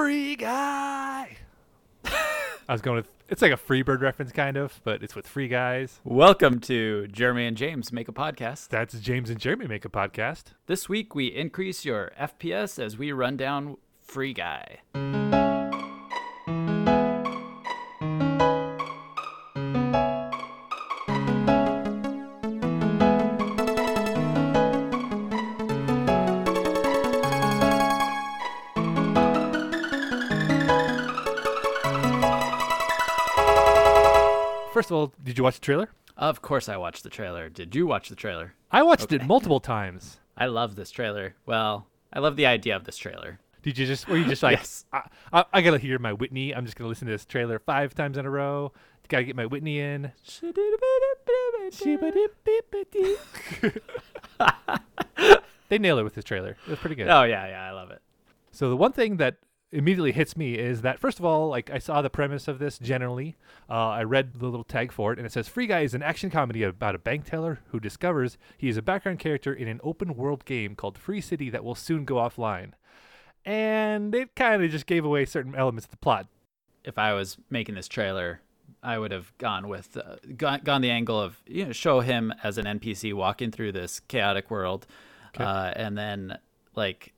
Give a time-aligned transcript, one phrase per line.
[0.00, 1.36] Free Guy.
[2.06, 5.46] I was going with it's like a Freebird reference kind of, but it's with Free
[5.46, 6.00] Guys.
[6.04, 8.68] Welcome to Jeremy and James Make a Podcast.
[8.68, 10.54] That's James and Jeremy make a podcast.
[10.64, 14.78] This week we increase your FPS as we run down Free Guy.
[35.30, 35.90] Did you watch the trailer?
[36.16, 37.48] Of course, I watched the trailer.
[37.48, 38.54] Did you watch the trailer?
[38.72, 40.18] I watched it multiple times.
[40.36, 41.36] I love this trailer.
[41.46, 43.38] Well, I love the idea of this trailer.
[43.62, 44.86] Did you just were you just like Yes.
[44.92, 46.52] I, I, I gotta hear my Whitney?
[46.52, 48.72] I'm just gonna listen to this trailer five times in a row.
[49.08, 50.10] Gotta get my Whitney in.
[55.68, 56.56] they nailed it with this trailer.
[56.66, 57.06] It was pretty good.
[57.08, 58.02] Oh yeah, yeah, I love it.
[58.50, 59.36] So the one thing that
[59.72, 62.78] immediately hits me is that first of all, like I saw the premise of this
[62.78, 63.36] generally.
[63.68, 66.02] Uh, I read the little tag for it, and it says Free Guy is an
[66.02, 69.80] action comedy about a bank teller who discovers he is a background character in an
[69.84, 72.72] open world game called Free City that will soon go offline.
[73.44, 76.26] And it kind of just gave away certain elements of the plot.
[76.84, 78.40] If I was making this trailer,
[78.82, 82.32] I would have gone with uh, gone, gone the angle of you know show him
[82.42, 84.86] as an NPC walking through this chaotic world,
[85.34, 85.44] Okay.
[85.44, 86.38] uh, and then
[86.74, 87.12] like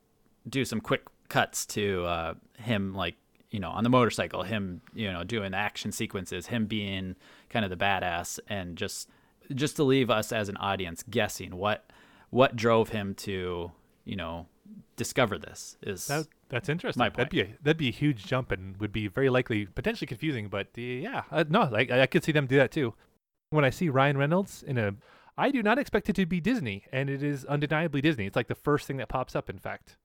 [0.47, 1.03] do some quick
[1.33, 3.15] cuts to uh, him like
[3.49, 7.15] you know on the motorcycle, him you know doing action sequences, him being
[7.49, 9.09] kind of the badass, and just
[9.55, 11.89] just to leave us as an audience guessing what
[12.29, 13.71] what drove him to
[14.05, 14.45] you know
[14.95, 16.99] discover this is That, that's interesting.
[16.99, 17.31] My point.
[17.31, 20.49] That'd be a, that'd be a huge jump and would be very likely potentially confusing.
[20.49, 22.93] But uh, yeah, uh, no, like I, I could see them do that too.
[23.49, 24.93] When I see Ryan Reynolds in a,
[25.35, 28.27] I do not expect it to be Disney, and it is undeniably Disney.
[28.27, 29.49] It's like the first thing that pops up.
[29.49, 29.97] In fact,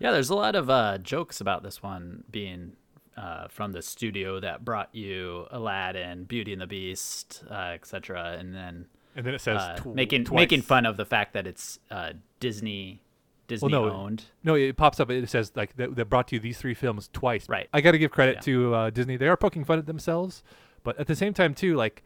[0.00, 2.72] Yeah, there's a lot of uh, jokes about this one being
[3.16, 8.54] uh, from the studio that brought you Aladdin, Beauty and the Beast, uh, etc., and
[8.54, 10.36] then and then it says uh, tw- making twice.
[10.36, 13.02] making fun of the fact that it's uh, Disney
[13.46, 14.24] Disney no, owned.
[14.42, 15.10] No, it pops up.
[15.10, 17.48] It says like that, that brought you these three films twice.
[17.48, 17.68] Right.
[17.74, 18.40] I got to give credit Yeah.
[18.40, 19.16] to uh, Disney.
[19.16, 20.42] They are poking fun at themselves,
[20.82, 22.02] but at the same time too, like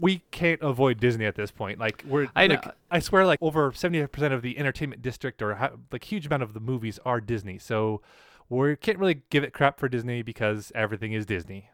[0.00, 1.78] we can't avoid Disney at this point.
[1.78, 2.60] Like we're, I know.
[2.90, 6.42] I swear, like over seventy percent of the entertainment district or ha- like huge amount
[6.42, 7.58] of the movies are Disney.
[7.58, 8.00] So
[8.48, 11.70] we can't really give it crap for Disney because everything is Disney.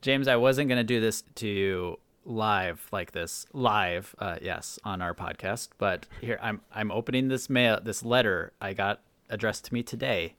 [0.00, 5.02] James, I wasn't gonna do this to you live like this live, uh, yes, on
[5.02, 9.00] our podcast, but here I'm I'm opening this mail this letter I got
[9.30, 10.34] addressed to me today.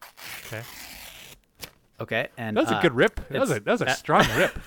[0.48, 0.64] Okay,
[2.00, 3.16] Okay, and that was uh, a good rip.
[3.30, 4.58] That was a that was a strong rip.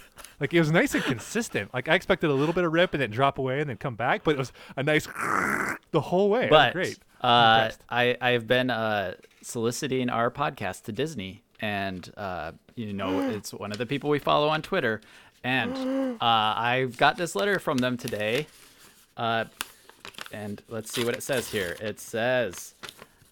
[0.40, 1.72] Like it was nice and consistent.
[1.72, 3.94] Like I expected a little bit of rip and then drop away and then come
[3.94, 5.06] back, but it was a nice
[5.90, 6.48] the whole way.
[6.48, 6.98] But great.
[7.20, 13.30] Uh, I I have been uh, soliciting our podcast to Disney, and uh, you know
[13.30, 15.00] it's one of the people we follow on Twitter,
[15.42, 15.72] and
[16.20, 18.46] uh, I got this letter from them today,
[19.16, 19.46] uh,
[20.32, 21.76] and let's see what it says here.
[21.80, 22.74] It says,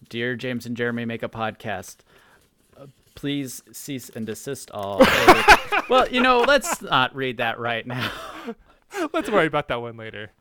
[0.09, 1.97] "Dear James and Jeremy, make a podcast."
[3.15, 4.99] Please cease and desist all.
[5.89, 8.11] well, you know, let's not read that right now.
[9.13, 10.31] Let's worry about that one later.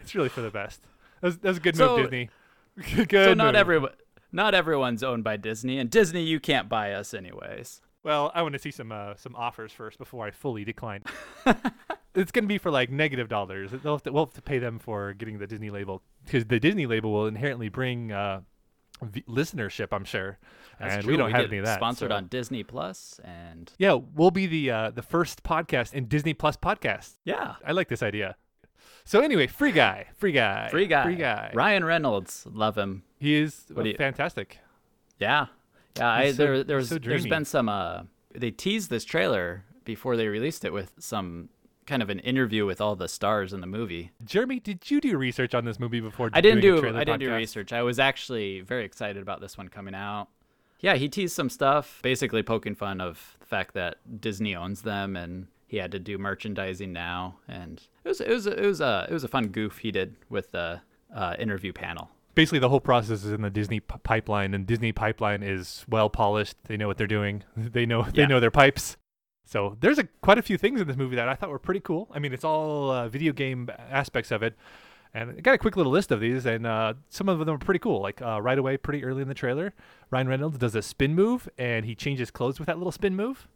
[0.00, 0.80] It's really for the best.
[1.22, 2.30] That's that's a good So- move, Disney.
[3.06, 3.60] good So not move.
[3.60, 3.90] everyone,
[4.32, 7.80] not everyone's owned by Disney, and Disney you can't buy us anyways.
[8.02, 11.02] Well, I want to see some uh, some offers first before I fully decline.
[12.14, 13.70] it's gonna be for like negative dollars.
[13.70, 16.60] They'll have to, we'll have to pay them for getting the Disney label because the
[16.60, 18.40] Disney label will inherently bring uh,
[19.00, 19.88] v- listenership.
[19.92, 20.38] I'm sure,
[20.78, 21.12] That's and true.
[21.12, 21.78] we don't have get any of that.
[21.78, 26.06] Sponsored so- on Disney Plus, and Yeah, we'll be the uh, the first podcast in
[26.06, 27.12] Disney Plus podcast.
[27.24, 28.36] yeah, I like this idea.
[29.04, 31.50] So anyway, free guy, free guy, free guy, free guy.
[31.54, 33.02] Ryan Reynolds, love him.
[33.18, 34.58] He is What you- fantastic.
[35.18, 35.46] Yeah,
[35.96, 36.10] yeah.
[36.10, 37.68] I, so- there, there was, so there's been some.
[37.68, 38.02] Uh,
[38.34, 41.50] they teased this trailer before they released it with some
[41.86, 44.10] kind of an interview with all the stars in the movie.
[44.24, 46.30] Jeremy, did you do research on this movie before?
[46.32, 47.72] I didn't do trailer I didn't do research.
[47.72, 50.28] I was actually very excited about this one coming out.
[50.84, 55.16] Yeah, he teased some stuff, basically poking fun of the fact that Disney owns them
[55.16, 57.36] and he had to do merchandising now.
[57.48, 60.16] And it was it was it was a it was a fun goof he did
[60.28, 60.82] with the
[61.14, 62.10] uh, interview panel.
[62.34, 66.10] Basically, the whole process is in the Disney p- pipeline, and Disney pipeline is well
[66.10, 66.56] polished.
[66.64, 67.44] They know what they're doing.
[67.56, 68.26] They know they Yeah.
[68.28, 68.98] know their pipes.
[69.46, 71.80] So there's a quite a few things in this movie that I thought were pretty
[71.80, 72.08] cool.
[72.12, 74.54] I mean, it's all uh, video game aspects of it,
[75.14, 77.58] and I got a quick little list of these, and uh, some of them are
[77.58, 78.02] pretty cool.
[78.02, 79.72] Like uh, right away, pretty early in the trailer,
[80.10, 83.46] Ryan Reynolds does a spin move, and he changes clothes with that little spin move.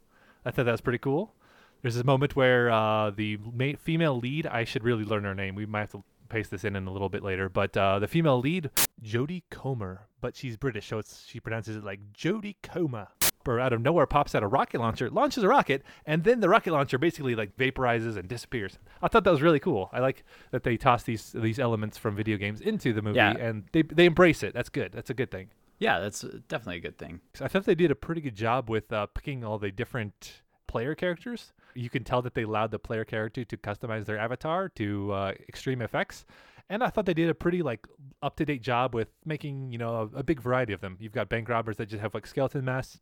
[0.45, 1.33] I thought that was pretty cool.
[1.81, 5.55] There's this moment where uh, the ma- female lead, I should really learn her name.
[5.55, 8.07] We might have to paste this in in a little bit later, but uh, the
[8.07, 8.69] female lead,
[9.03, 13.07] Jodie Comer, but she's British, so she pronounces it like Jodie Comer.
[13.47, 16.49] Or out of nowhere pops out a rocket launcher, launches a rocket, and then the
[16.49, 18.77] rocket launcher basically like vaporizes and disappears.
[19.01, 19.89] I thought that was really cool.
[19.93, 23.31] I like that they toss these these elements from video games into the movie, Yeah.
[23.37, 24.53] and they they embrace it.
[24.53, 24.91] That's good.
[24.91, 25.49] That's a good thing.
[25.79, 27.21] Yeah, that's definitely a good thing.
[27.39, 30.93] I thought they did a pretty good job with uh, picking all the different player
[30.93, 31.53] characters.
[31.73, 35.31] You can tell that they allowed the player character to customize their avatar to uh,
[35.47, 36.25] extreme effects,
[36.69, 37.87] and I thought they did a pretty like
[38.21, 40.97] up to date job with making you know a, a big variety of them.
[40.99, 42.99] You've got bank robbers that just have like skeleton masks.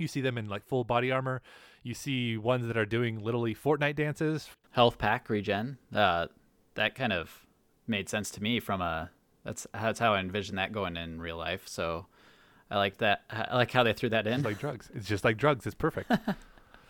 [0.00, 1.42] You see them in like full body armor.
[1.82, 4.48] You see ones that are doing literally Fortnite dances.
[4.72, 5.78] Health pack regen.
[5.94, 6.26] Uh,
[6.74, 7.46] that kind of
[7.86, 9.10] made sense to me from a.
[9.44, 11.66] That's that's how I envision that going in real life.
[11.66, 12.06] So,
[12.70, 13.22] I like that.
[13.30, 14.34] I like how they threw that in.
[14.34, 14.90] It's like drugs.
[14.94, 15.66] It's just like drugs.
[15.66, 16.12] It's perfect.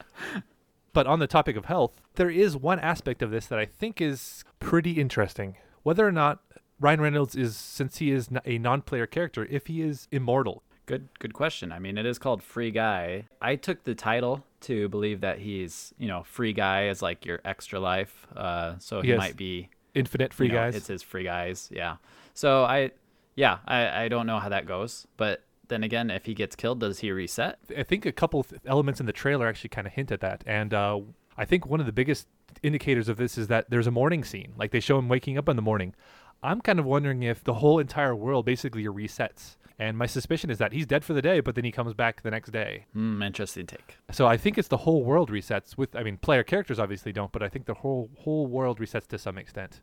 [0.92, 4.00] but on the topic of health, there is one aspect of this that I think
[4.00, 5.56] is pretty interesting.
[5.82, 6.40] Whether or not
[6.80, 10.62] Ryan Reynolds is, since he is a non-player character, if he is immortal.
[10.90, 11.70] Good, good question.
[11.70, 13.26] I mean, it is called Free Guy.
[13.40, 17.38] I took the title to believe that he's, you know, Free Guy is like your
[17.44, 18.26] extra life.
[18.34, 19.18] Uh, so he Yes.
[19.18, 20.74] might be Infinite free you know, guys.
[20.74, 21.70] It's his Free Guys.
[21.72, 21.98] Yeah.
[22.34, 22.90] So I,
[23.36, 25.06] yeah, I, I don't know how that goes.
[25.16, 27.60] But then again, if he gets killed, does he reset?
[27.76, 30.42] I think a couple th- elements in the trailer actually kind of hint at that.
[30.44, 31.02] And uh,
[31.38, 32.26] I think one of the biggest
[32.64, 34.54] indicators of this is that there's a morning scene.
[34.56, 35.94] Like they show him waking up in the morning.
[36.42, 39.56] I'm kind of wondering if the whole entire world basically resets.
[39.80, 42.20] And my suspicion is that he's dead for the day, but then he comes back
[42.20, 42.84] the next day.
[42.92, 43.96] Hmm, interesting take.
[44.12, 45.78] So I think it's the whole world resets.
[45.78, 49.06] With I mean, player characters obviously don't, but I think the whole whole world resets
[49.06, 49.80] to some extent.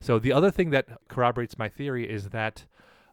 [0.00, 2.64] So the other thing that corroborates my theory is that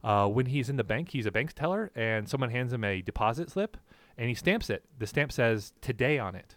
[0.01, 3.01] uh, when he's in the bank, he's a bank teller, and someone hands him a
[3.01, 3.75] deposit slip,
[4.17, 4.85] and he stamps it.
[4.97, 6.55] The stamp says "today" on it.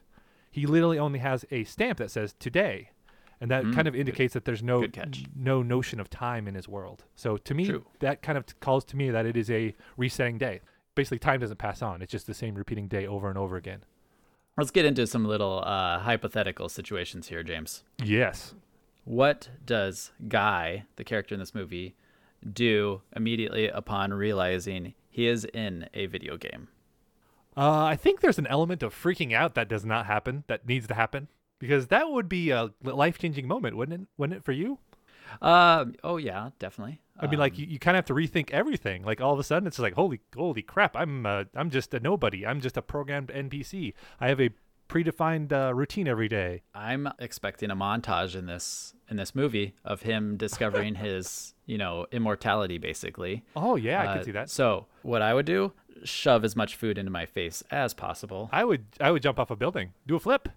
[0.48, 2.90] He literally only has a stamp that says "today,"
[3.40, 4.86] and that Mm, kind of good- indicates that there's no
[5.34, 7.04] no notion of time in his world.
[7.14, 7.84] So to me, True.
[8.00, 10.60] that kind of t- calls to me that it is a resetting day.
[10.94, 13.84] Basically, time doesn't pass on; it's just the same repeating day over and over again.
[14.56, 17.84] Let's get into some little uh, hypothetical situations here, James.
[18.02, 18.54] Yes.
[19.04, 21.94] What does Guy, the character in this movie,
[22.50, 26.68] do immediately upon realizing he is in a video game?
[27.56, 30.86] Uh, I think there's an element of freaking out that does not happen, that needs
[30.88, 34.08] to happen, because that would be a life changing moment, wouldn't it?
[34.16, 34.78] Wouldn't it for you?
[35.42, 37.00] Uh, oh yeah, definitely.
[37.18, 39.02] I mean, like Um, you, you kind of have to rethink everything.
[39.02, 40.96] Like all of a sudden, it's like holy, holy crap!
[40.96, 42.46] I'm, uh, I'm just a nobody.
[42.46, 43.94] I'm just a programmed NPC.
[44.20, 44.50] I have a
[44.88, 46.62] predefined uh, routine every day.
[46.74, 52.06] I'm expecting a montage in this in this movie of him discovering his, you know,
[52.12, 53.44] immortality basically.
[53.56, 54.50] Oh yeah, I Uh, can see that.
[54.50, 55.72] So what I would do,
[56.04, 58.48] shove as much food into my face as possible.
[58.52, 60.48] I would, I would jump off a building, do a flip.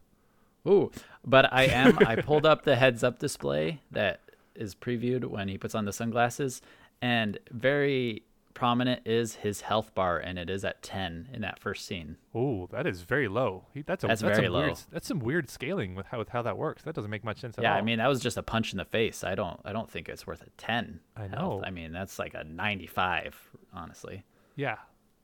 [0.67, 0.91] Ooh,
[1.25, 1.97] but I am.
[2.05, 4.21] I pulled up the heads up display that
[4.55, 6.61] is previewed when he puts on the sunglasses,
[7.01, 8.23] and very
[8.53, 12.17] prominent is his health bar, and it is at ten in that first scene.
[12.35, 13.63] Oh, that is very low.
[13.73, 14.71] He, that's a, That's that's very Weird, low.
[14.71, 16.83] s- that's some weird scaling with how with how that works.
[16.83, 17.77] That doesn't make much sense at Yeah, all.
[17.77, 19.23] I mean that was just a punch in the face.
[19.23, 19.61] I don't.
[19.63, 20.99] I don't think it's worth a ten.
[21.15, 21.31] I health.
[21.31, 21.63] know.
[21.65, 23.37] I mean that's like a ninety-five,
[23.73, 24.23] honestly.
[24.57, 24.75] yeah,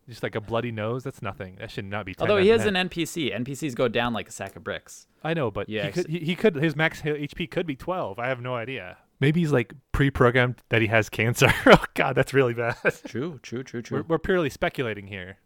[0.07, 1.03] just like a bloody nose.
[1.03, 1.55] That's nothing.
[1.59, 2.13] That should not be.
[2.13, 2.75] 10 Although he of is 10.
[2.75, 3.35] an NPC.
[3.35, 5.07] NPCs go down like a sack of bricks.
[5.23, 8.19] I know, but Yeah, he could, he, he could his max HP could be 12.
[8.19, 8.97] I have no idea.
[9.19, 11.47] Maybe he's like pre-programmed that he has cancer.
[11.65, 12.75] oh god, that's really bad.
[13.07, 15.37] True, true, true, we're, we're purely speculating here.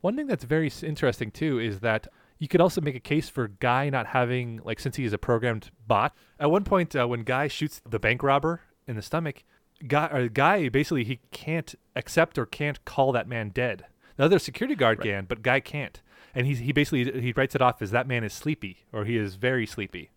[0.00, 2.08] One thing that's very interesting too is that
[2.38, 5.18] you could also make a case for Guy not having like since he is a
[5.18, 6.14] programmed bot.
[6.40, 9.44] At one point, uh, when Guy shoots the bank robber in the stomach,
[9.86, 13.86] Guy or Guy basically he can't accept or can't call that man dead.
[14.16, 15.08] The other security guard Right.
[15.08, 16.00] can, but Guy can't,
[16.34, 19.16] and he's he basically he writes it off as that man is sleepy or he
[19.16, 20.10] is very sleepy.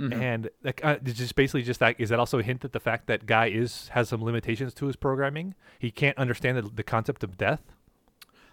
[0.00, 0.22] Mm-hmm.
[0.22, 2.80] And like, uh, it's just basically just that is that also a hint at the
[2.80, 5.54] fact that Guy is has some limitations to his programming.
[5.78, 7.62] He can't understand the, the concept of death.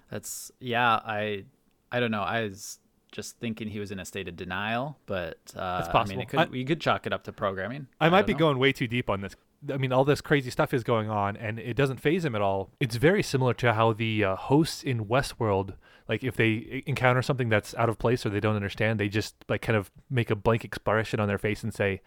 [0.10, 1.00] That's yeah.
[1.06, 1.46] I
[1.92, 2.22] I don't know.
[2.24, 2.80] I was
[3.12, 6.40] just thinking he was in a state of denial, but uh, That's I mean, could,
[6.40, 7.88] I- you could chalk it up to programming.
[8.02, 8.40] I might be know.
[8.40, 9.36] going way too deep on this.
[9.72, 12.42] I mean, all this crazy stuff is going on, and it doesn't phase him at
[12.42, 12.70] all.
[12.80, 15.74] It's very similar to how the uh, hosts in Westworld,
[16.08, 19.36] like if they encounter something that's out of place or they don't understand, they just
[19.50, 22.02] like kind of make a blank expression on their face and say,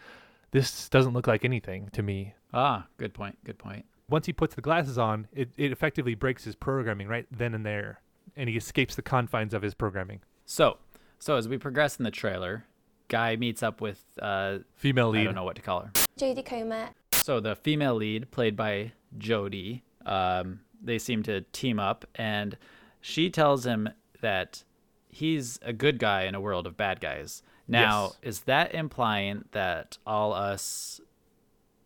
[0.51, 3.39] "This doesn't look like anything to me." Ah, good point.
[3.45, 3.85] Good point.
[4.09, 7.67] Once he puts the glasses on, it, it effectively breaks his programming right then and
[7.67, 8.01] there,
[8.37, 10.21] and he escapes the confines of his programming.
[10.47, 10.79] So,
[11.19, 12.65] so as we progress in the trailer,
[13.09, 15.91] Guy meets up with uh, Female I don't know what to call her.
[16.19, 16.91] Jodie Comer.
[17.29, 22.57] So the female lead, played by Jodie, um, they seem to team up, and
[23.03, 23.91] she tells him
[24.23, 24.65] that
[25.11, 27.43] he's a good guy in a world of bad guys.
[27.69, 28.19] Now, Yes.
[28.23, 31.03] is that implying that all us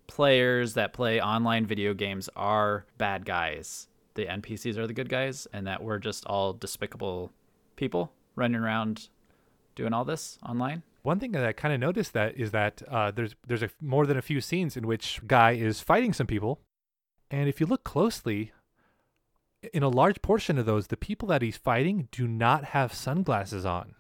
[0.07, 5.49] players that play online video games are bad guys the NPCs are the good guys
[5.53, 7.33] and that we're just all despicable
[7.75, 9.09] people running around
[9.75, 10.83] doing all this online.
[11.03, 14.07] One thing that I kind of noticed that is that uh, there's there's a, more
[14.07, 16.61] than a few scenes in which guy is fighting some people,
[17.31, 18.53] and if you look closely,
[19.73, 23.65] in a large portion of those, the people that he's fighting do not have sunglasses
[23.65, 23.95] on,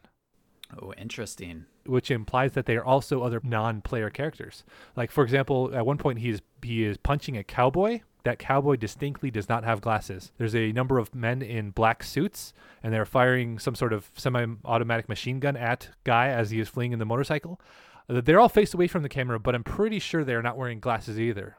[0.81, 1.67] Oh, interesting.
[1.87, 4.63] which implies that they are also other non-player characters.
[4.97, 8.01] Like for example, at one point he is he is punching a cowboy.
[8.25, 10.31] That cowboy distinctly does not have glasses.
[10.39, 12.53] There's a number of men in black suits,
[12.83, 16.93] and they're firing some sort of semi-automatic machine gun at guy as he is fleeing
[16.93, 17.61] in the motorcycle.
[18.09, 20.79] Uh, They're all faced away from the camera, but I'm pretty sure they're not wearing
[20.81, 21.57] glasses either.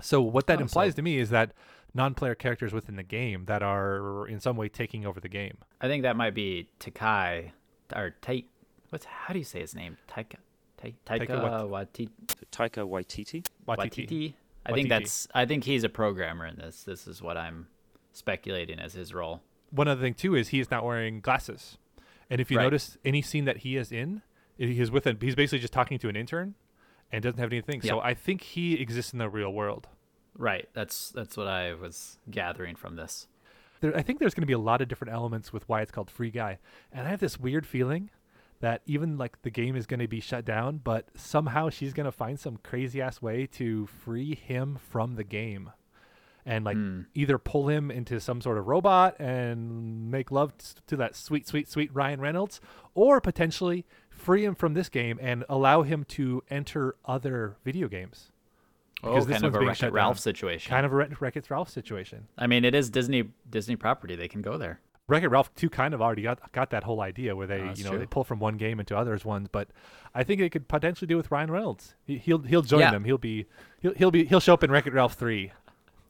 [0.00, 1.52] So what that Oh, implies so- to me is that
[1.94, 5.58] non-player characters within the game that are in some way taking over the game.
[5.80, 7.52] I think that might be Takai
[7.94, 8.44] or Tai.
[8.90, 9.96] What's how do you say his name?
[10.08, 10.36] Taika.
[10.76, 12.08] Tai, Taika Taika Waititi.
[12.52, 13.44] Taika Waititi.
[13.66, 14.34] Waititi.
[14.68, 15.26] I think that's.
[15.34, 16.84] I think he's a programmer in this.
[16.84, 17.68] This is what I'm
[18.12, 19.42] speculating as his role.
[19.70, 21.78] One other thing too is he is not wearing glasses,
[22.30, 22.64] and if you Right.
[22.64, 24.22] notice any scene that he is in,
[24.56, 26.54] he is with a, he's basically just talking to an intern,
[27.12, 27.82] and doesn't have anything.
[27.82, 29.88] So I think he exists in the real world.
[30.36, 30.68] Right.
[30.72, 33.26] That's that's what I was gathering from this.
[33.80, 35.92] There, I think there's going to be a lot of different elements with why it's
[35.92, 36.58] called Free Guy,
[36.92, 38.10] and I have this weird feeling
[38.60, 42.06] that even like the game is going to be shut down, but somehow she's going
[42.06, 45.70] to find some crazy ass way to free him from the game,
[46.44, 47.02] and like Hmm.
[47.14, 50.52] either pull him into some sort of robot and make love
[50.86, 52.60] to that sweet, sweet, sweet Ryan Reynolds,
[52.94, 58.32] or potentially free him from this game and allow him to enter other video games.
[59.04, 60.20] Oh, Because this kind of a Wreck-It Ralph down.
[60.22, 60.70] situation.
[60.70, 62.26] Kind of a Wreck-It Ralph situation.
[62.36, 64.16] I mean, it is Disney Disney property.
[64.16, 64.80] They can go there.
[65.08, 67.78] Wreck It Ralph 2 kind of already got got that whole idea where they that's
[67.78, 67.98] you know true.
[67.98, 69.68] they pull from one game into others ones, but
[70.14, 71.94] I think they could potentially do with Ryan Reynolds.
[72.06, 72.90] He, he'll he'll join Yeah.
[72.92, 73.04] them.
[73.04, 73.46] He'll be
[73.80, 75.50] he'll he'll be he'll show up in Wreck It Ralph 3.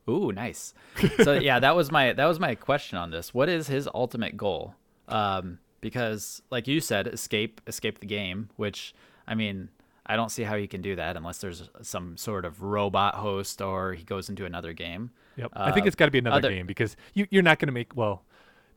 [0.09, 0.75] Ooh, nice.
[1.23, 3.33] so yeah, that was my that was my question on this.
[3.33, 4.75] What is his ultimate goal?
[5.07, 8.49] Um, because like you said, escape escape the game.
[8.57, 8.95] Which
[9.27, 9.69] I mean,
[10.07, 13.61] I don't see how he can do that unless there's some sort of robot host
[13.61, 15.11] or he goes into another game.
[15.37, 15.53] Yep.
[15.55, 17.69] I think Uh, it's got to be another other- game because you you're not going
[17.69, 18.23] to make well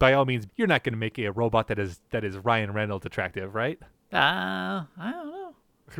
[0.01, 2.74] by all means you're not going to make a robot that is that is Ryan
[2.74, 3.79] Reynolds attractive, right?
[4.12, 5.53] Uh, I don't know.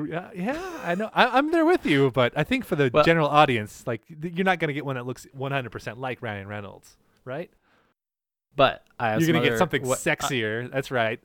[0.06, 1.10] Yeah, yeah, I know.
[1.14, 4.44] I, I'm there with you, but I think for the Well- general audience, like you're
[4.44, 7.52] not going to get one that looks 100% like Ryan Reynolds, right?
[8.56, 10.70] But I have You're gonna get something what- uh, sexier.
[10.72, 11.20] That's right.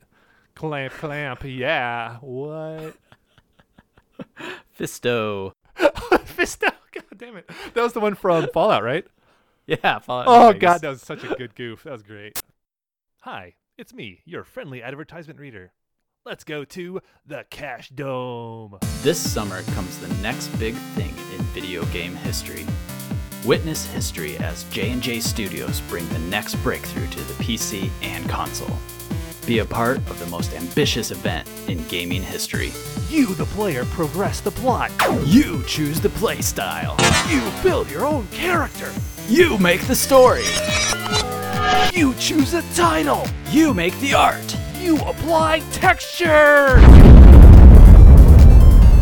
[0.54, 1.42] Clamp, clamp.
[1.44, 2.16] Yeah.
[2.20, 2.94] What?
[4.78, 5.52] Fisto.
[5.76, 6.70] Fisto.
[6.92, 7.50] God damn it.
[7.74, 9.06] That was the one from Fallout, right?
[9.66, 9.98] Yeah.
[9.98, 10.52] Fallout Oh.
[10.58, 11.82] God, that was such a good goof.
[11.84, 12.40] That was great.
[13.26, 15.72] Hi, it's me, your friendly advertisement reader.
[16.24, 18.78] Let's go to the Cash Dome.
[19.02, 22.64] This summer comes the next big thing in video game history.
[23.44, 28.78] Witness history as J&J Studios bring the next breakthrough to the PC and console.
[29.44, 32.70] Be a part of the most ambitious event in gaming history.
[33.08, 34.92] You, the player, progress the plot.
[35.24, 36.96] You choose the playstyle.
[37.28, 38.92] You build your own character.
[39.26, 40.44] You make the story.
[41.92, 43.26] You choose a title.
[43.50, 44.56] You make the art.
[44.78, 46.78] You apply texture.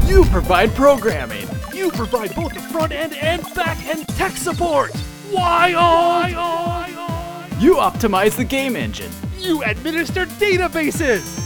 [0.07, 1.49] You provide programming.
[1.75, 4.95] You provide both the front end and back end tech support.
[5.31, 9.11] Why oh, You optimize the game engine.
[9.39, 11.41] You administer databases.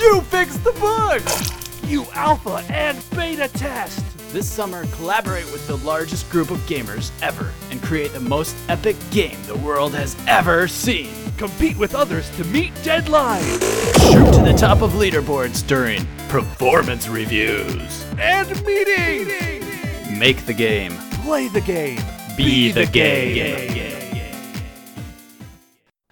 [0.00, 1.52] You fix the bugs.
[1.90, 4.09] You alpha and beta test.
[4.32, 8.94] This summer, collaborate with the largest group of gamers ever and create the most epic
[9.10, 11.12] game the world has ever seen.
[11.36, 13.60] Compete with others to meet deadlines.
[14.12, 18.04] Shoot to the top of leaderboards during performance reviews.
[18.20, 20.16] And meetings.
[20.16, 20.92] Make the game.
[21.24, 22.00] Play the game.
[22.36, 23.90] Be, the, game.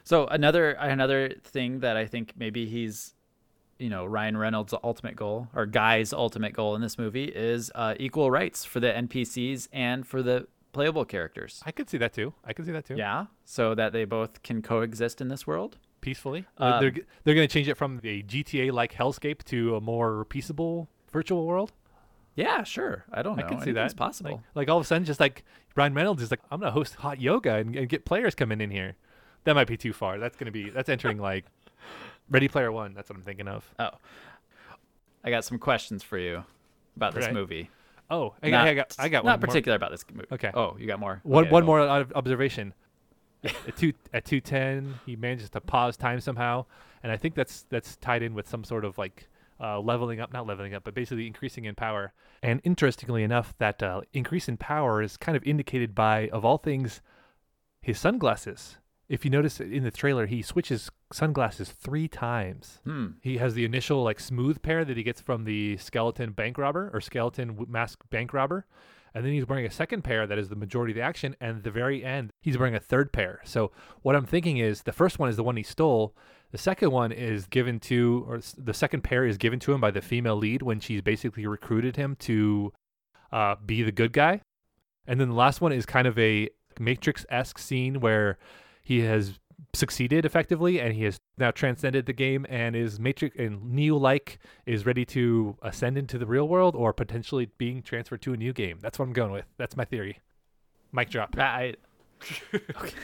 [0.03, 3.15] So another another thing that I think maybe he's,
[3.79, 7.95] you know, Ryan Reynolds' ultimate goal or Guy's ultimate goal in this movie is uh,
[7.99, 11.63] equal rights for the NPCs and for the playable characters.
[11.65, 12.35] I could see that too.
[12.45, 12.97] I could see that too.
[12.97, 15.79] Yeah, so that they both can coexist in this world.
[16.01, 16.45] Peacefully.
[16.59, 16.93] Um, they're
[17.25, 21.47] they're going to change it from a GTA like hellscape to a more peaceable virtual
[21.47, 21.73] world.
[22.37, 23.05] Yeah, sure.
[23.13, 23.45] I don't know.
[23.45, 23.99] I can see Anything's that.
[23.99, 24.31] possible.
[24.31, 25.45] Like, like all of a sudden, just like
[25.75, 28.71] Ryan Reynolds is like, I'm gonna host hot yoga and, and get players coming in
[28.71, 28.95] here.
[29.43, 30.19] That might be too far.
[30.19, 31.47] That's gonna be that's entering like
[32.31, 32.95] Ready Player One.
[32.95, 33.69] That's what I'm thinking of.
[33.79, 33.91] oh,
[35.25, 36.45] I got some questions for you
[36.97, 37.35] about this Right.
[37.35, 37.71] movie.
[38.11, 39.47] Oh, I, Not, I got I got not one more.
[39.49, 40.29] particular about this movie.
[40.33, 40.51] Okay.
[40.55, 41.21] Oh, you got more.
[41.25, 42.73] One Okay, one more ob- observation.
[43.45, 46.65] at two at two ten, he manages to pause time somehow,
[47.03, 49.29] and I think that's that's tied in with some sort of like
[49.61, 52.13] uh, leveling up, not leveling up, but basically increasing in power.
[52.43, 56.59] And interestingly enough, that uh, increase in power is kind of indicated by, of all
[56.59, 57.03] things,
[57.83, 58.79] his sunglasses.
[59.09, 62.81] If you notice in the trailer, he switches sunglasses three times.
[62.85, 63.07] Hmm.
[63.23, 66.91] He has the initial like smooth pair that he gets from the skeleton bank robber
[66.93, 68.67] or skeleton mask bank robber,
[69.15, 71.35] and then he's wearing a second pair that is the majority of the action.
[71.41, 73.41] And at the very end, he's wearing a third pair.
[73.45, 73.73] So
[74.03, 76.15] what I'm thinking is the first one is the one he stole.
[76.51, 79.91] The second one is given to, or the second pair is given to him by
[79.91, 82.73] the female lead when she's basically recruited him to
[83.33, 84.43] uh, be the good guy.
[85.07, 88.39] And then the last one is kind of a Matrix esque scene where
[88.89, 89.39] he has
[89.75, 94.39] succeeded effectively and he has now transcended the game and is Matrix and Neo like
[94.65, 98.55] is ready to ascend into the real world or potentially being transferred to a new
[98.55, 98.79] game.
[98.81, 99.45] That's what I'm going with.
[99.59, 100.21] That's my theory.
[100.91, 101.37] Mic drop.
[101.37, 101.75] I.
[102.55, 102.95] Okay.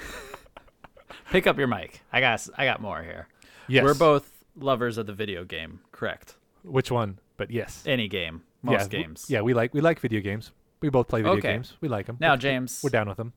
[1.30, 2.00] Pick up your mic.
[2.10, 2.48] I got.
[2.56, 3.28] I got more here.
[3.68, 3.84] Yes.
[3.84, 6.36] We're both lovers of the video game, correct?
[6.62, 7.18] Which one?
[7.36, 7.82] But yes.
[7.84, 9.26] Any game, most yeah, games.
[9.28, 10.50] Yeah, we like we like video games.
[10.80, 11.52] We both play video Okay.
[11.52, 11.74] games.
[11.82, 12.16] We like them.
[12.20, 13.34] Now, James, we're down with them.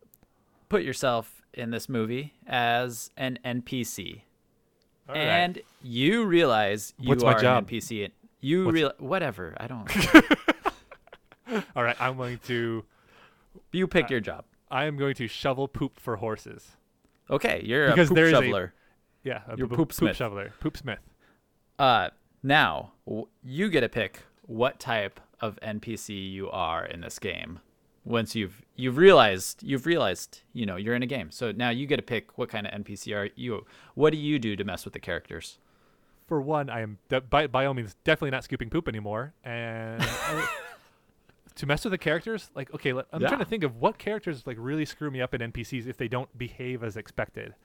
[0.69, 4.21] put yourself in this movie as an NPC,
[5.09, 5.21] All right.
[5.21, 7.63] and you realize you What's my are job?
[7.69, 8.05] an NPC.
[8.05, 9.55] And you What's- real whatever.
[9.59, 9.89] I don't.
[11.75, 12.83] All right, I'm going to
[13.71, 14.45] you pick your job.
[14.69, 16.71] I am going to shovel poop for horses.
[17.29, 18.73] Okay, you're Because a poop is a- shoveler.
[19.23, 20.15] Yeah, a You're poop, Poop Smith.
[20.15, 20.99] shoveler, poop smith.
[21.77, 22.09] Uh,
[22.43, 27.59] now w- you get to pick what type of NPC you are in this game.
[28.07, 31.85] Once you've you've realized you've realized you know you're in a game, so now you
[31.85, 33.65] get to pick what kind of NPC are you.
[33.95, 35.57] What do you do to mess with the characters?
[36.27, 40.01] For one, I am de- by by all means definitely not scooping poop anymore, and
[40.01, 40.47] I-
[41.55, 44.45] to mess with the characters, like okay, let, I'm trying to think of what characters
[44.45, 47.55] like really screw me up in NPCs if they don't behave as expected.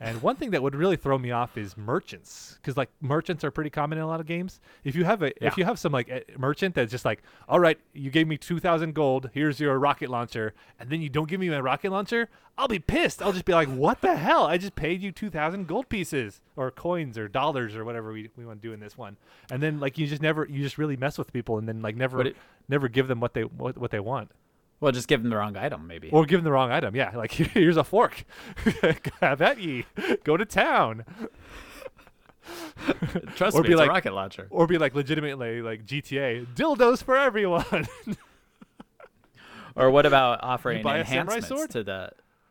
[0.00, 3.50] And one thing that would really throw me off is merchants, because like merchants are
[3.50, 4.60] pretty common in a lot of games.
[4.84, 5.48] If you have a Yeah.
[5.48, 8.36] if you have some like eh, merchant that's just like, all right, you gave me
[8.38, 11.90] two thousand gold, here's your rocket launcher, and then you don't give me my rocket
[11.90, 13.20] launcher, I'll be pissed.
[13.20, 14.44] I'll just be like, what the hell?
[14.46, 18.30] I just paid you two thousand gold pieces or coins or dollars or whatever we,
[18.36, 19.16] we want to do in this one,
[19.50, 21.96] and then like you just never you just really mess with people and then like
[21.96, 22.36] never it-
[22.68, 24.30] never give them what they what, what they want.
[24.80, 26.10] Well, just give them the wrong item, maybe.
[26.10, 26.94] Or give them the wrong item.
[26.94, 28.24] Yeah, like here's a fork.
[29.20, 29.86] Have at ye.
[30.24, 31.04] Go to town.
[33.36, 34.46] Trust or me, be it's like- a rocket launcher.
[34.50, 37.86] Or be like legitimately like GTA dildos for everyone.
[39.76, 41.70] Or what about offering enhancements sword?
[41.70, 42.10] to the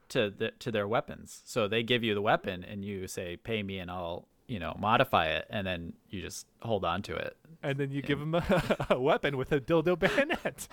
[0.09, 1.41] to the to their weapons?
[1.45, 4.75] So they give you the weapon, and you say, "Pay me, and I'll you know
[4.79, 7.35] modify it," and then you just hold on to it.
[7.63, 10.67] and then you give them a, a weapon with a dildo bayonet.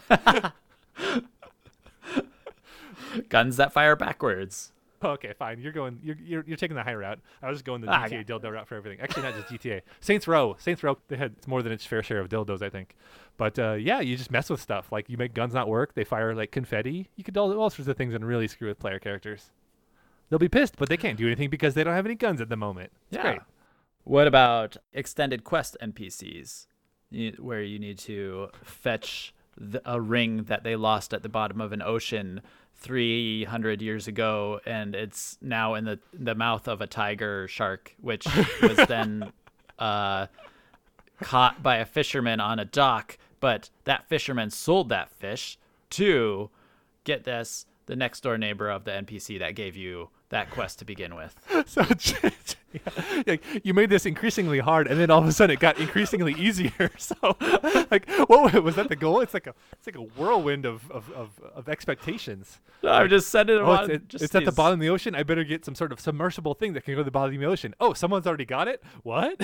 [3.29, 4.73] Guns that fire backwards.
[5.03, 5.61] okay, fine.
[5.61, 5.99] You're going.
[6.03, 7.19] You're, you're you're taking the high route.
[7.43, 9.01] I was just going the Ah, GTA dildo route for everything.
[9.01, 9.83] Actually, not just GTA.
[10.01, 10.57] Saints Row.
[10.59, 10.97] Saints Row.
[11.09, 12.95] They had more than its fair share of dildos, I think.
[13.37, 14.91] But uh, yeah, you just mess with stuff.
[14.93, 15.95] Like you make guns not work.
[15.95, 17.11] They fire like confetti.
[17.17, 19.51] You could do all, all sorts of things and really screw with player characters.
[20.31, 22.49] They'll be pissed, but they can't do anything because they don't have any guns at
[22.49, 22.91] the moment.
[23.11, 23.41] It's great.
[24.05, 26.67] What about extended quest NPCs,
[27.39, 31.73] where you need to fetch the, a ring that they lost at the bottom of
[31.73, 32.41] an ocean
[32.77, 38.27] 300 years ago, and it's now in the the mouth of a tiger shark, which
[38.63, 39.33] was then
[39.79, 40.27] uh,
[41.21, 43.17] caught by a fisherman on a dock.
[43.41, 45.59] But that fisherman sold that fish
[45.91, 46.51] to
[47.05, 50.85] get this the next door neighbor of the NPC that gave you that quest to
[50.85, 51.37] begin with.
[51.75, 51.83] So
[52.75, 55.79] yeah, like, you made this increasingly hard, and then all of a sudden it got
[55.79, 56.91] increasingly easier.
[56.99, 57.15] So,
[57.91, 59.21] like, what was that the goal?
[59.21, 62.59] It's like a it's like a whirlwind of of, of, of expectations.
[62.83, 63.85] I'm just sending Oh, on.
[63.85, 65.15] it's, it- just it's at the bottom of the ocean.
[65.15, 67.41] I better get some sort of submersible thing that can go to the bottom of
[67.41, 67.75] the ocean.
[67.81, 68.83] Oh, someone's already got it.
[69.05, 69.41] What?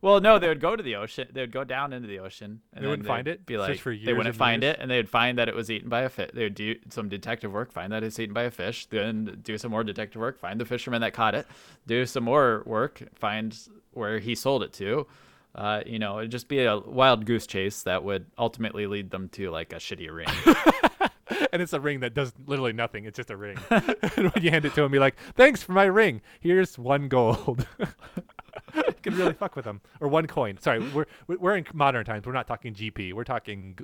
[0.00, 1.28] Well, no, they would go to the ocean.
[1.32, 2.60] They would go down into the ocean.
[2.72, 3.44] And They then wouldn't find it?
[3.46, 4.74] Be like, they wouldn't find years?
[4.76, 6.30] it, and they'd find that it was eaten by a fish.
[6.32, 8.86] They would do some detective work, find that it's eaten by a fish.
[8.86, 11.43] Then do some more detective work, find the fisherman that caught it.
[11.86, 13.56] Do some more work, find
[13.92, 15.06] where he sold it to.
[15.54, 19.28] Uh, you know, it'd just be a wild goose chase that would ultimately lead them
[19.30, 20.26] to like a shitty ring.
[21.52, 23.04] and it's a ring that does literally nothing.
[23.04, 23.56] It's just a ring.
[23.70, 26.20] and when you hand it to him, be like, "Thanks for my ring.
[26.40, 27.66] Here's one gold."
[28.74, 30.58] you can really fuck with them, or one coin.
[30.60, 32.26] Sorry, we're we're in modern times.
[32.26, 33.12] We're not talking GP.
[33.12, 33.78] We're talking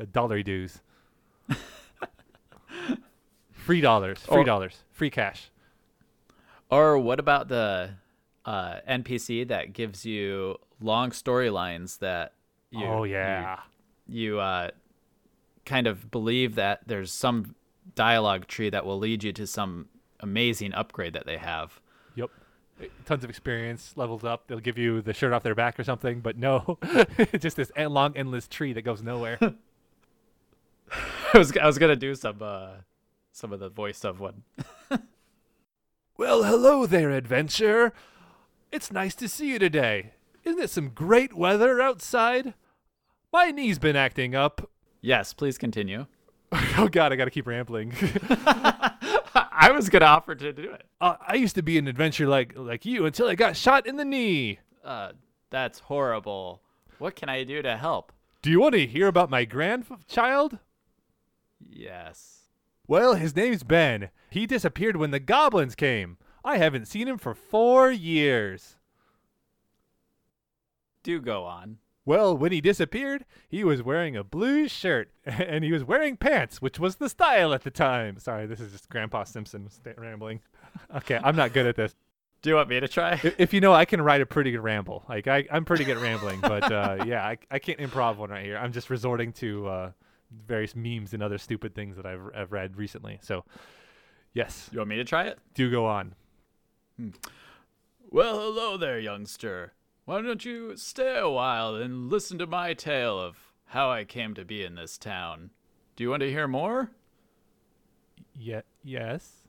[0.00, 0.80] uh, dollar dues.
[3.52, 4.18] free dollars.
[4.18, 4.82] Free dollars.
[4.90, 5.50] Free cash.
[6.72, 7.90] Or what about the
[8.46, 12.32] uh, NPC that gives you long storylines that
[12.70, 13.60] you oh yeah.
[14.08, 14.70] you, uh,
[15.66, 17.54] kind of believe that there's some
[17.94, 21.78] dialogue tree that will lead you to some amazing upgrade that they have.
[22.14, 22.30] Yep.
[23.04, 24.46] Tons of experience, levels up.
[24.46, 26.78] They'll give you the shirt off their back or something, but no,
[27.38, 29.38] just this long, endless tree that goes nowhere.
[31.34, 32.70] I was I was gonna do some uh,
[33.30, 34.42] some of the voice of one.
[36.16, 37.92] Well, hello there, adventurer.
[38.70, 40.12] It's nice to see you today.
[40.44, 42.54] Isn't it some great weather outside?
[43.32, 44.70] My knee's been acting up.
[45.00, 46.06] Yes, please continue.
[46.52, 47.92] oh god, I gotta keep rambling.
[48.44, 50.86] I was gonna offer to do it.
[51.00, 53.96] uh, I used to be an adventurer like like you until I got shot in
[53.96, 54.58] the knee.
[54.84, 55.12] Uh,
[55.50, 56.60] that's horrible.
[56.98, 58.12] What can I do to help?
[58.42, 60.58] Do you want to hear about my grandchild?
[61.58, 62.41] Yes.
[62.86, 64.10] Well, his name's Ben.
[64.30, 66.18] He disappeared when the goblins came.
[66.44, 68.76] I haven't seen him for four years.
[71.02, 71.78] Do go on.
[72.04, 76.60] Well, when he disappeared, he was wearing a blue shirt and he was wearing pants,
[76.60, 78.18] which was the style at the time.
[78.18, 80.40] Sorry, this is just Grandpa Simpson rambling.
[80.96, 81.94] Okay, I'm not good at this.
[82.40, 83.20] Do you want me to try?
[83.38, 85.04] If you know, I can write a pretty good ramble.
[85.08, 88.30] Like I, I'm pretty good at rambling, but uh, yeah, I, I can't improv one
[88.30, 88.56] right here.
[88.56, 89.92] I'm just resorting to uh,
[90.46, 93.18] various memes and other stupid things that I've, I've read recently.
[93.22, 93.44] So,
[94.34, 95.38] yes, You want me to try it?
[95.54, 96.14] do go on.
[96.96, 97.10] Hmm.
[98.10, 99.72] Well, hello there, youngster.
[100.04, 104.34] Why don't you stay a while and listen to my tale of how I came
[104.34, 105.50] to be in this town?
[105.96, 106.90] Do you want to hear more?
[108.38, 109.46] Yeah, yes.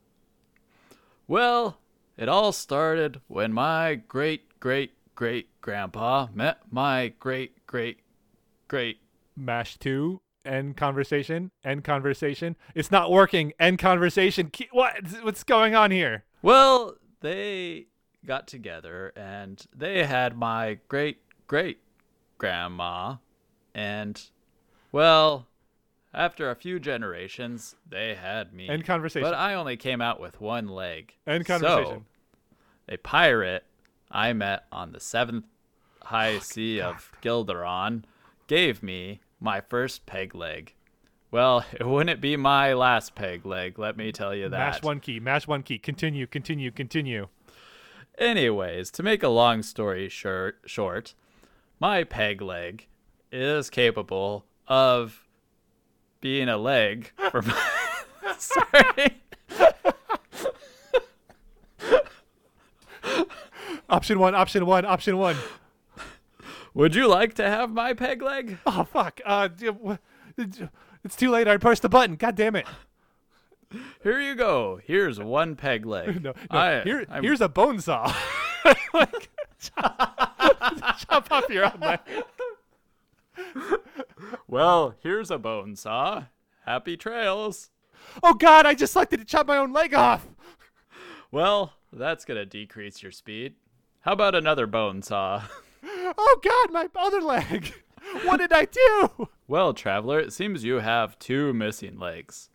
[1.28, 1.80] Well,
[2.18, 8.00] it all started when my great great great grandpa met my great great
[8.68, 9.00] great.
[9.36, 10.22] Mash two.
[10.46, 11.52] End conversation.
[11.64, 12.56] End conversation.
[12.76, 13.54] It's not working.
[13.60, 14.52] End conversation.
[14.72, 14.94] What?
[15.22, 16.24] What's going on here?
[16.42, 17.88] Well, they
[18.26, 21.80] got together and they had my great great
[22.38, 23.16] grandma
[23.76, 24.22] and
[24.92, 25.48] well,
[26.14, 28.70] after a few generations, they had me.
[28.70, 29.28] End conversation.
[29.28, 31.16] But I only came out with one leg.
[31.26, 31.86] End conversation.
[31.86, 32.04] So,
[32.88, 33.66] a pirate
[34.12, 35.46] I met on the seventh
[36.04, 38.04] high sea of Gilderon
[38.48, 40.74] gave me my first peg leg.
[41.30, 44.58] Well, it wouldn't be my last peg leg, let me tell you that.
[44.58, 45.20] Mash one key.
[45.20, 45.78] Mash one key.
[45.78, 46.26] Continue.
[46.26, 46.72] Continue.
[46.72, 47.28] Continue.
[48.18, 51.14] Anyways, to make a long story short, short,
[51.80, 52.88] my peg leg
[53.32, 55.26] is capable of
[56.22, 57.60] being a leg for my.
[58.38, 59.20] Sorry.
[63.90, 64.36] Option one.
[64.36, 64.86] Option one.
[64.86, 65.36] Option one.
[66.74, 68.58] Would you like to have my peg leg?
[68.66, 69.22] Oh fuck.
[69.26, 69.50] Uh,
[70.38, 71.48] it's too late.
[71.48, 72.16] I pushed the button.
[72.16, 72.66] God damn it.
[74.04, 74.80] Here you go.
[74.84, 76.22] Here's one peg leg.
[76.24, 76.32] No.
[76.32, 76.36] no.
[76.50, 78.14] I- Here, I'm- here's a bone saw.
[78.94, 82.00] like, chop, chop off your own leg.
[84.48, 86.26] Well, here's a bone saw.
[86.66, 87.70] Happy trails.
[88.22, 88.66] Oh god!
[88.66, 90.28] I just selected to chop my own leg off.
[91.32, 93.56] Well, that's gonna decrease your speed.
[94.02, 95.44] How about another bone saw?
[96.18, 96.72] Oh god!
[96.74, 97.74] My other leg.
[98.26, 99.30] What did I do?
[99.48, 102.50] Well, traveler, it seems you have two missing legs.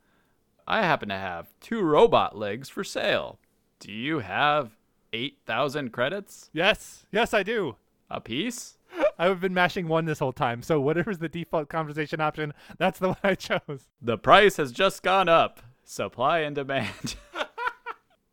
[0.67, 3.39] I happen to have two robot legs for sale.
[3.81, 4.73] Do you have
[5.15, 7.07] 8,000 credits Yes.
[7.11, 7.77] Yes, I do.
[8.11, 8.77] a piece?
[9.19, 13.09] I've been mashing one this whole time, so whatever's the default conversation option, that's the
[13.15, 13.89] one I chose.
[14.03, 15.61] The price has just gone up.
[15.83, 17.17] Supply and demand.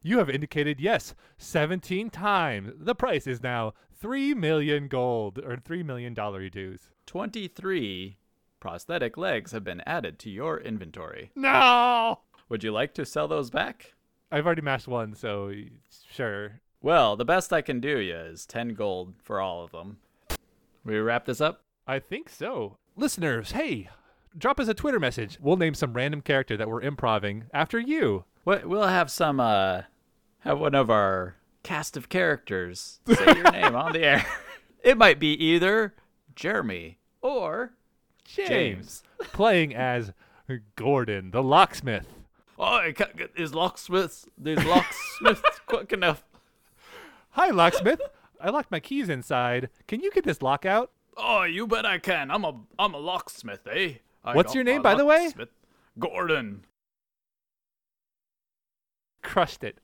[0.01, 2.73] You have indicated yes 17 times.
[2.77, 3.73] The price is now
[4.05, 6.91] 3 million gold, or 3 million dollar dues.
[7.07, 8.17] 23
[8.59, 11.31] prosthetic legs have been added to your inventory.
[11.35, 12.19] No!
[12.47, 13.95] Would you like to sell those back?
[14.31, 15.51] I've already mashed one, so
[16.07, 16.61] sure.
[16.83, 19.97] Well, the best I can do you is 10 gold for all of them.
[20.83, 21.63] We wrap this up?
[21.87, 22.77] I think so.
[22.95, 23.89] Listeners, hey,
[24.37, 25.39] drop us a Twitter message.
[25.41, 28.25] We'll name some random character that we're improving after you.
[28.43, 29.81] What we'll have some uh
[30.41, 34.25] have one of our cast of characters say your name on the air.
[34.83, 35.95] It might be either
[36.35, 37.71] Jeremy or
[38.23, 39.01] James.
[39.33, 40.13] playing as
[40.75, 42.05] Gordon, the locksmith.
[42.59, 46.23] Oh, I can't get these locksmiths these locksmiths quick enough.
[47.31, 47.99] Hi, locksmith.
[48.39, 49.69] I locked my keys inside.
[49.87, 50.91] Can you get this lock out?
[51.17, 52.29] Oh, you bet I can.
[52.29, 53.93] I'm a I'm a locksmith, eh?
[54.23, 55.33] I What's your name, by the way?
[55.97, 56.63] Gordon.
[59.23, 59.79] Crushed it.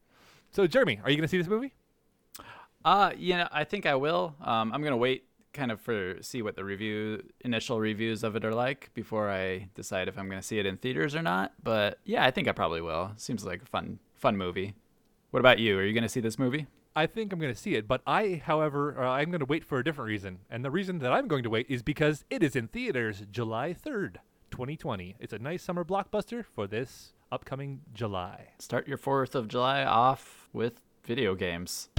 [0.51, 1.73] So, Jeremy, are you going to see this movie?
[2.83, 4.35] Uh, you know, I think I will.
[4.41, 8.45] Um, I'm gonna wait kind of for see what the review initial reviews of it
[8.45, 11.53] are like before I decide if I'm gonna see it in theaters or not.
[11.61, 13.11] But yeah, I think I probably will.
[13.17, 14.73] Seems like a fun fun movie.
[15.29, 15.77] What about you?
[15.77, 16.67] Are you gonna see this movie?
[16.93, 19.63] I think I'm going to see it, but I, however, uh, I'm going to wait
[19.63, 20.39] for a different reason.
[20.49, 23.73] And the reason that I'm going to wait is because it is in theaters July
[23.73, 24.17] 3rd,
[24.51, 25.15] 2020.
[25.17, 28.50] It's a nice summer blockbuster for this upcoming July.
[28.60, 31.89] Start your Fourth of July off with video games.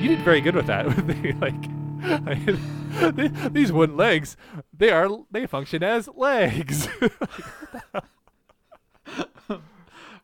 [0.00, 0.86] You did very good with that.
[1.40, 1.54] like,
[2.04, 4.36] I mean, these wooden legs,
[4.76, 6.88] they are they function as legs.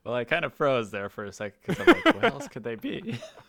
[0.09, 2.63] Well, I kind of froze there for a second because I'm like, what else could
[2.63, 3.19] they be?